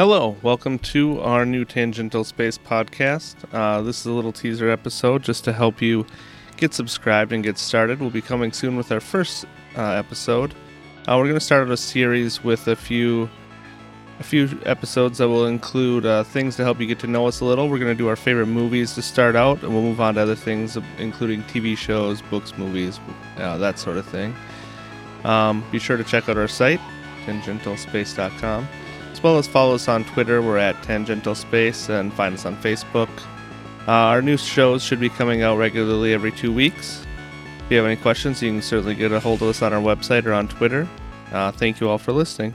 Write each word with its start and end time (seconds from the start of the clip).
Hello, 0.00 0.34
welcome 0.40 0.78
to 0.78 1.20
our 1.20 1.44
new 1.44 1.62
Tangential 1.62 2.24
Space 2.24 2.56
podcast. 2.56 3.34
Uh, 3.52 3.82
this 3.82 4.00
is 4.00 4.06
a 4.06 4.12
little 4.12 4.32
teaser 4.32 4.70
episode 4.70 5.22
just 5.22 5.44
to 5.44 5.52
help 5.52 5.82
you 5.82 6.06
get 6.56 6.72
subscribed 6.72 7.34
and 7.34 7.44
get 7.44 7.58
started. 7.58 8.00
We'll 8.00 8.08
be 8.08 8.22
coming 8.22 8.50
soon 8.50 8.78
with 8.78 8.90
our 8.92 9.00
first 9.00 9.44
uh, 9.76 9.90
episode. 9.90 10.54
Uh, 11.06 11.16
we're 11.18 11.24
going 11.24 11.34
to 11.34 11.40
start 11.40 11.66
out 11.66 11.70
a 11.70 11.76
series 11.76 12.42
with 12.42 12.66
a 12.66 12.76
few 12.76 13.28
a 14.20 14.22
few 14.22 14.58
episodes 14.64 15.18
that 15.18 15.28
will 15.28 15.44
include 15.44 16.06
uh, 16.06 16.24
things 16.24 16.56
to 16.56 16.64
help 16.64 16.80
you 16.80 16.86
get 16.86 16.98
to 17.00 17.06
know 17.06 17.26
us 17.26 17.40
a 17.40 17.44
little. 17.44 17.68
We're 17.68 17.78
going 17.78 17.94
to 17.94 18.02
do 18.02 18.08
our 18.08 18.16
favorite 18.16 18.46
movies 18.46 18.94
to 18.94 19.02
start 19.02 19.36
out, 19.36 19.62
and 19.62 19.70
we'll 19.70 19.82
move 19.82 20.00
on 20.00 20.14
to 20.14 20.22
other 20.22 20.34
things, 20.34 20.78
including 20.96 21.42
TV 21.42 21.76
shows, 21.76 22.22
books, 22.22 22.56
movies, 22.56 22.98
uh, 23.36 23.58
that 23.58 23.78
sort 23.78 23.98
of 23.98 24.06
thing. 24.06 24.34
Um, 25.24 25.62
be 25.70 25.78
sure 25.78 25.98
to 25.98 26.04
check 26.04 26.26
out 26.30 26.38
our 26.38 26.48
site, 26.48 26.80
tangentialspace.com 27.26 28.66
as 29.12 29.22
well 29.22 29.38
as 29.38 29.46
follow 29.46 29.74
us 29.74 29.88
on 29.88 30.04
Twitter. 30.04 30.40
We're 30.42 30.58
at 30.58 30.82
Tangential 30.82 31.34
Space 31.34 31.88
and 31.88 32.12
find 32.12 32.34
us 32.34 32.46
on 32.46 32.56
Facebook. 32.56 33.10
Uh, 33.86 33.92
our 33.92 34.22
new 34.22 34.36
shows 34.36 34.82
should 34.82 35.00
be 35.00 35.08
coming 35.08 35.42
out 35.42 35.58
regularly 35.58 36.12
every 36.12 36.32
two 36.32 36.52
weeks. 36.52 37.06
If 37.64 37.70
you 37.70 37.76
have 37.78 37.86
any 37.86 37.96
questions, 37.96 38.42
you 38.42 38.50
can 38.50 38.62
certainly 38.62 38.94
get 38.94 39.12
a 39.12 39.20
hold 39.20 39.42
of 39.42 39.48
us 39.48 39.62
on 39.62 39.72
our 39.72 39.80
website 39.80 40.26
or 40.26 40.32
on 40.32 40.48
Twitter. 40.48 40.88
Uh, 41.32 41.52
thank 41.52 41.80
you 41.80 41.88
all 41.88 41.98
for 41.98 42.12
listening. 42.12 42.54